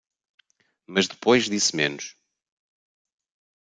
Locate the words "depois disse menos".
1.07-2.17